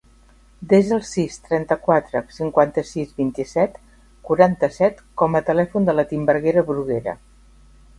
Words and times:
Desa 0.69 0.95
el 0.95 1.03
sis, 1.09 1.37
trenta-quatre, 1.49 2.23
cinquanta-sis, 2.39 3.13
vint-i-set, 3.21 3.79
quaranta-set 4.31 5.07
com 5.23 5.43
a 5.43 5.47
telèfon 5.55 5.91
de 5.91 6.01
la 6.01 6.11
Timburguera 6.13 6.71
Bruguera. 6.75 7.21